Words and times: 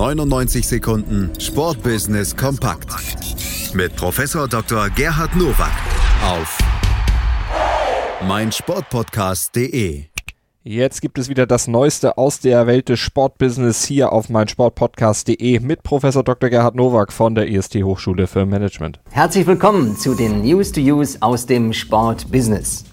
99 0.00 0.66
Sekunden 0.66 1.30
Sportbusiness 1.38 2.34
kompakt 2.34 2.88
mit 3.74 3.94
Professor 3.96 4.48
Dr. 4.48 4.88
Gerhard 4.88 5.36
Nowak 5.36 5.74
auf 6.24 6.56
meinsportpodcast.de. 8.26 10.04
Jetzt 10.62 11.02
gibt 11.02 11.18
es 11.18 11.28
wieder 11.28 11.46
das 11.46 11.68
Neueste 11.68 12.16
aus 12.16 12.40
der 12.40 12.66
Welt 12.66 12.88
des 12.88 12.98
Sportbusiness 12.98 13.84
hier 13.84 14.10
auf 14.10 14.30
meinsportpodcast.de 14.30 15.60
mit 15.60 15.82
Professor 15.82 16.24
Dr. 16.24 16.48
Gerhard 16.48 16.76
Nowak 16.76 17.12
von 17.12 17.34
der 17.34 17.48
IST 17.48 17.74
Hochschule 17.82 18.26
für 18.26 18.46
Management. 18.46 19.00
Herzlich 19.10 19.46
willkommen 19.46 19.98
zu 19.98 20.14
den 20.14 20.40
News 20.40 20.72
to 20.72 20.80
Use 20.80 21.18
aus 21.20 21.44
dem 21.44 21.74
Sportbusiness. 21.74 22.86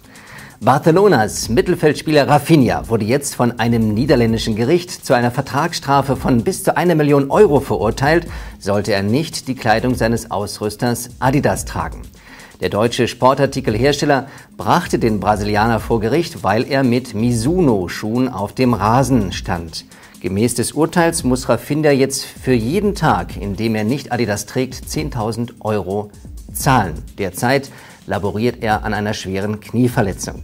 Barcelonas 0.59 1.49
Mittelfeldspieler 1.49 2.27
Rafinha 2.27 2.89
wurde 2.89 3.05
jetzt 3.05 3.35
von 3.35 3.59
einem 3.59 3.93
niederländischen 3.93 4.55
Gericht 4.55 4.89
zu 4.89 5.13
einer 5.13 5.29
Vertragsstrafe 5.29 6.15
von 6.15 6.43
bis 6.43 6.63
zu 6.63 6.75
einer 6.75 6.95
Million 6.95 7.29
Euro 7.29 7.59
verurteilt, 7.59 8.25
sollte 8.57 8.91
er 8.91 9.03
nicht 9.03 9.47
die 9.47 9.53
Kleidung 9.53 9.93
seines 9.93 10.31
Ausrüsters 10.31 11.11
Adidas 11.19 11.65
tragen. 11.65 12.01
Der 12.59 12.69
deutsche 12.69 13.07
Sportartikelhersteller 13.07 14.29
brachte 14.57 14.97
den 14.97 15.19
Brasilianer 15.19 15.79
vor 15.79 15.99
Gericht, 15.99 16.43
weil 16.43 16.63
er 16.67 16.83
mit 16.83 17.13
Mizuno-Schuhen 17.13 18.27
auf 18.27 18.53
dem 18.53 18.73
Rasen 18.73 19.33
stand. 19.33 19.85
Gemäß 20.21 20.55
des 20.55 20.71
Urteils 20.71 21.23
muss 21.23 21.49
Rafinha 21.49 21.91
jetzt 21.91 22.25
für 22.25 22.53
jeden 22.53 22.95
Tag, 22.95 23.37
in 23.37 23.55
dem 23.55 23.75
er 23.75 23.83
nicht 23.83 24.11
Adidas 24.11 24.47
trägt, 24.47 24.73
10.000 24.73 25.51
Euro 25.59 26.09
zahlen. 26.51 26.95
Derzeit 27.19 27.69
laboriert 28.07 28.63
er 28.63 28.83
an 28.83 28.95
einer 28.95 29.13
schweren 29.13 29.59
Knieverletzung. 29.59 30.43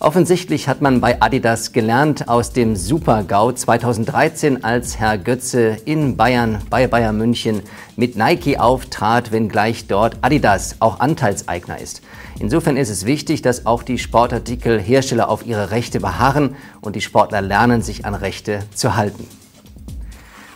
Offensichtlich 0.00 0.68
hat 0.68 0.80
man 0.80 1.00
bei 1.00 1.20
Adidas 1.20 1.72
gelernt 1.72 2.28
aus 2.28 2.52
dem 2.52 2.76
Super-GAU 2.76 3.50
2013, 3.50 4.62
als 4.62 4.96
Herr 5.00 5.18
Götze 5.18 5.76
in 5.86 6.16
Bayern 6.16 6.58
bei 6.70 6.86
Bayern 6.86 7.18
München 7.18 7.62
mit 7.96 8.14
Nike 8.14 8.58
auftrat, 8.58 9.32
wenngleich 9.32 9.88
dort 9.88 10.18
Adidas 10.20 10.76
auch 10.78 11.00
Anteilseigner 11.00 11.80
ist. 11.80 12.00
Insofern 12.38 12.76
ist 12.76 12.90
es 12.90 13.06
wichtig, 13.06 13.42
dass 13.42 13.66
auch 13.66 13.82
die 13.82 13.98
Sportartikelhersteller 13.98 15.28
auf 15.28 15.44
ihre 15.44 15.72
Rechte 15.72 15.98
beharren 15.98 16.54
und 16.80 16.94
die 16.94 17.00
Sportler 17.00 17.40
lernen, 17.40 17.82
sich 17.82 18.04
an 18.06 18.14
Rechte 18.14 18.60
zu 18.72 18.94
halten. 18.94 19.26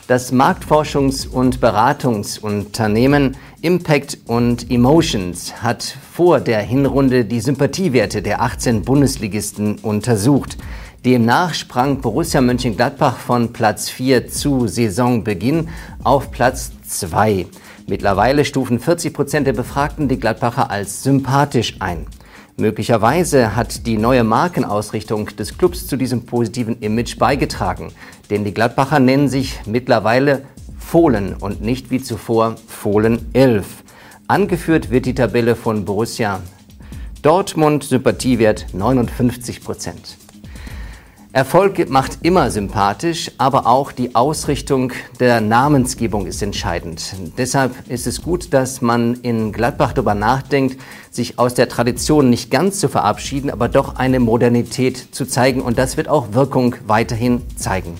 Das 0.07 0.33
Marktforschungs- 0.33 1.29
und 1.29 1.61
Beratungsunternehmen 1.61 3.37
Impact 3.63 4.19
und 4.27 4.73
Emotions 4.73 5.63
hat 5.63 5.85
vor 6.13 6.41
der 6.41 6.59
Hinrunde 6.63 7.25
die 7.25 7.41
Sympathiewerte 7.41 8.21
der 8.21 8.43
18 8.43 8.83
Bundesligisten 8.83 9.77
untersucht. 9.79 10.59
Demnach 11.05 11.55
sprang 11.55 12.01
Borussia 12.01 12.41
Mönchengladbach 12.41 13.19
von 13.19 13.53
Platz 13.53 13.89
4 13.89 14.27
zu 14.27 14.67
Saisonbeginn 14.67 15.69
auf 16.03 16.33
Platz 16.33 16.73
2. 16.89 17.47
Mittlerweile 17.87 18.45
stufen 18.45 18.81
40 18.81 19.15
Prozent 19.15 19.47
der 19.47 19.53
Befragten 19.53 20.09
die 20.09 20.19
Gladbacher 20.19 20.69
als 20.69 21.05
sympathisch 21.05 21.77
ein. 21.79 22.07
Möglicherweise 22.57 23.55
hat 23.55 23.87
die 23.87 23.97
neue 23.97 24.25
Markenausrichtung 24.25 25.27
des 25.37 25.57
Clubs 25.57 25.87
zu 25.87 25.97
diesem 25.97 26.27
positiven 26.27 26.81
Image 26.81 27.17
beigetragen, 27.17 27.93
denn 28.29 28.45
die 28.45 28.55
Gladbacher 28.55 28.99
nennen 28.99 29.29
sich 29.29 29.61
mittlerweile 29.67 30.43
Fohlen 30.87 31.35
und 31.35 31.63
nicht 31.63 31.91
wie 31.91 32.03
zuvor 32.03 32.57
Fohlen 32.67 33.27
11. 33.33 33.67
Angeführt 34.29 34.91
wird 34.91 35.07
die 35.07 35.15
Tabelle 35.15 35.57
von 35.57 35.85
Borussia 35.85 36.41
Dortmund, 37.23 37.85
Sympathiewert 37.85 38.67
59 38.73 39.63
Prozent. 39.63 40.19
Erfolg 41.35 41.89
macht 41.89 42.19
immer 42.23 42.51
sympathisch, 42.51 43.31
aber 43.39 43.67
auch 43.67 43.91
die 43.91 44.15
Ausrichtung 44.15 44.93
der 45.19 45.41
Namensgebung 45.41 46.27
ist 46.27 46.43
entscheidend. 46.43 47.15
Deshalb 47.39 47.89
ist 47.89 48.07
es 48.07 48.21
gut, 48.21 48.53
dass 48.53 48.83
man 48.83 49.15
in 49.23 49.51
Gladbach 49.51 49.95
darüber 49.95 50.15
nachdenkt, 50.15 50.79
sich 51.11 51.39
aus 51.39 51.55
der 51.55 51.71
Tradition 51.71 52.29
nicht 52.29 52.51
ganz 52.51 52.81
zu 52.81 52.91
verabschieden, 52.91 53.51
aber 53.51 53.69
doch 53.69 53.97
eine 53.97 54.21
Modernität 54.21 55.15
zu 55.15 55.25
zeigen. 55.25 55.63
Und 55.63 55.79
das 55.79 55.97
wird 55.97 56.09
auch 56.09 56.35
Wirkung 56.35 56.75
weiterhin 56.87 57.41
zeigen. 57.57 57.97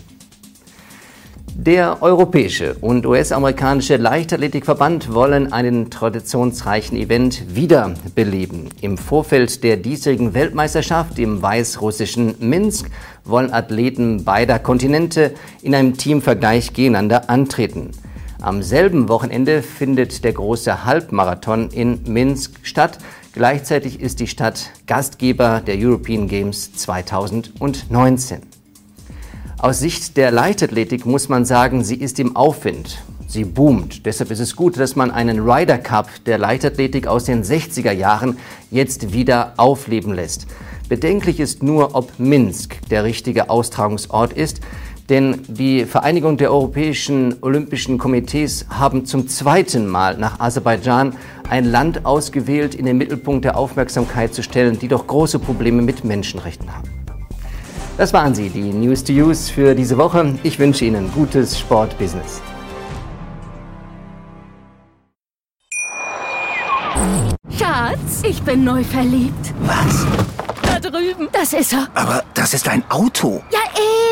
Der 1.55 2.03
europäische 2.03 2.75
und 2.81 3.05
US-amerikanische 3.05 3.97
Leichtathletikverband 3.97 5.13
wollen 5.13 5.53
einen 5.53 5.91
traditionsreichen 5.91 6.97
Event 6.97 7.55
wiederbeleben. 7.55 8.71
Im 8.81 8.97
Vorfeld 8.97 9.63
der 9.63 9.77
diesjährigen 9.77 10.33
Weltmeisterschaft 10.33 11.19
im 11.19 11.43
weißrussischen 11.43 12.37
Minsk 12.41 12.91
wollen 13.25 13.53
Athleten 13.53 14.25
beider 14.25 14.59
Kontinente 14.59 15.35
in 15.61 15.75
einem 15.75 15.97
Teamvergleich 15.97 16.73
gegeneinander 16.73 17.29
antreten. 17.29 17.91
Am 18.41 18.63
selben 18.63 19.09
Wochenende 19.09 19.63
findet 19.63 20.25
der 20.25 20.33
große 20.33 20.87
Halbmarathon 20.87 21.69
in 21.69 22.01
Minsk 22.07 22.61
statt. 22.63 22.99
Gleichzeitig 23.35 24.01
ist 24.01 24.21
die 24.21 24.27
Stadt 24.27 24.71
Gastgeber 24.87 25.61
der 25.65 25.77
European 25.79 26.29
Games 26.29 26.73
2019. 26.73 28.52
Aus 29.63 29.79
Sicht 29.79 30.17
der 30.17 30.33
Leichtathletik 30.33 31.07
muss 31.07 31.29
man 31.29 31.45
sagen, 31.45 31.85
sie 31.85 31.95
ist 31.95 32.19
im 32.19 32.35
Aufwind. 32.35 32.99
Sie 33.29 33.45
boomt. 33.45 34.05
Deshalb 34.07 34.33
ist 34.33 34.41
es 34.41 34.57
gut, 34.57 34.77
dass 34.77 34.97
man 34.97 35.13
einen 35.13 35.39
Ryder 35.39 35.79
Cup 35.79 36.09
der 36.27 36.37
Leichtathletik 36.37 37.07
aus 37.07 37.27
den 37.27 37.45
60er 37.45 37.93
Jahren 37.93 38.39
jetzt 38.73 39.13
wieder 39.13 39.55
aufleben 39.59 40.15
lässt. 40.15 40.49
Bedenklich 40.89 41.39
ist 41.39 41.63
nur, 41.63 41.95
ob 41.95 42.19
Minsk 42.19 42.77
der 42.91 43.05
richtige 43.05 43.51
Austragungsort 43.51 44.33
ist. 44.33 44.63
Denn 45.09 45.43
die 45.47 45.85
Vereinigung 45.85 46.39
der 46.39 46.51
Europäischen 46.51 47.37
Olympischen 47.41 47.99
Komitees 47.99 48.67
haben 48.69 49.07
zum 49.07 49.29
zweiten 49.29 49.87
Mal 49.87 50.19
nach 50.19 50.41
Aserbaidschan 50.41 51.15
ein 51.49 51.67
Land 51.67 52.05
ausgewählt, 52.05 52.75
in 52.75 52.87
den 52.87 52.99
Mittelpunkt 52.99 53.45
der 53.45 53.57
Aufmerksamkeit 53.57 54.35
zu 54.35 54.43
stellen, 54.43 54.81
die 54.81 54.89
doch 54.89 55.07
große 55.07 55.39
Probleme 55.39 55.83
mit 55.83 56.05
Menschenrechten 56.05 56.75
haben. 56.75 57.02
Das 57.99 58.13
waren 58.13 58.35
sie, 58.35 58.49
die 58.49 58.73
News 58.73 59.05
to 59.05 59.13
Use 59.13 59.53
für 59.53 59.75
diese 59.75 59.99
Woche. 59.99 60.35
Ich 60.43 60.59
wünsche 60.59 60.85
Ihnen 60.85 61.13
gutes 61.13 61.59
Sportbusiness. 61.59 62.41
Schatz, 67.59 68.23
ich 68.27 68.43
bin 68.43 68.65
neu 68.65 68.83
verliebt. 68.83 69.55
Was? 69.61 70.07
Da 70.63 70.81
drüben. 70.81 71.29
Das 71.33 71.53
ist 71.53 71.75
er. 71.75 71.89
Aber 71.95 72.25
das 72.35 72.55
ist 72.55 72.67
ein 72.69 72.83
Auto. 72.91 73.43
Ja, 73.53 73.61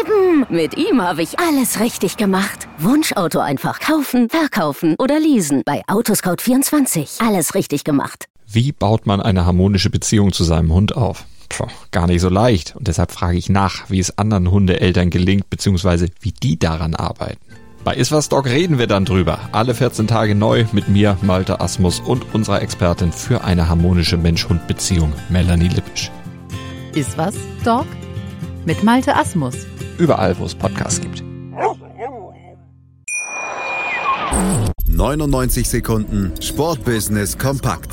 eben. 0.00 0.46
Mit 0.50 0.76
ihm 0.76 1.00
habe 1.00 1.22
ich 1.22 1.38
alles 1.38 1.80
richtig 1.80 2.16
gemacht. 2.18 2.68
Wunschauto 2.78 3.38
einfach 3.38 3.80
kaufen, 3.80 4.28
verkaufen 4.28 4.94
oder 4.98 5.18
leasen. 5.18 5.62
Bei 5.64 5.82
Autoscout24. 5.86 7.26
Alles 7.26 7.54
richtig 7.54 7.84
gemacht. 7.84 8.26
Wie 8.46 8.72
baut 8.72 9.06
man 9.06 9.22
eine 9.22 9.46
harmonische 9.46 9.90
Beziehung 9.90 10.32
zu 10.32 10.44
seinem 10.44 10.72
Hund 10.72 10.94
auf? 10.96 11.24
Puh, 11.50 11.66
gar 11.90 12.06
nicht 12.06 12.22
so 12.22 12.30
leicht. 12.30 12.74
Und 12.76 12.88
deshalb 12.88 13.10
frage 13.12 13.36
ich 13.36 13.50
nach, 13.50 13.90
wie 13.90 13.98
es 13.98 14.16
anderen 14.16 14.50
Hundeeltern 14.50 15.10
gelingt, 15.10 15.50
beziehungsweise 15.50 16.08
wie 16.20 16.32
die 16.32 16.58
daran 16.58 16.94
arbeiten. 16.94 17.40
Bei 17.82 17.94
Iswas 17.94 18.28
Dog 18.28 18.46
reden 18.46 18.78
wir 18.78 18.86
dann 18.86 19.04
drüber. 19.04 19.38
Alle 19.52 19.74
14 19.74 20.06
Tage 20.06 20.34
neu 20.34 20.66
mit 20.72 20.88
mir, 20.88 21.16
Malte 21.22 21.60
Asmus 21.60 22.00
und 22.00 22.34
unserer 22.34 22.62
Expertin 22.62 23.10
für 23.10 23.42
eine 23.42 23.68
harmonische 23.68 24.16
Mensch-Hund-Beziehung, 24.16 25.12
Melanie 25.28 25.68
Lippisch. 25.68 26.10
Iswas 26.94 27.34
Dog 27.64 27.86
mit 28.64 28.84
Malte 28.84 29.16
Asmus. 29.16 29.54
Überall, 29.98 30.38
wo 30.38 30.44
es 30.44 30.54
Podcasts 30.54 31.00
gibt. 31.00 31.22
99 34.86 35.68
Sekunden 35.68 36.32
Sportbusiness 36.40 37.38
kompakt 37.38 37.90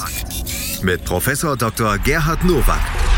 mit 0.83 1.03
Professor 1.05 1.55
Dr. 1.55 1.97
Gerhard 1.99 2.43
Nowak 2.43 2.96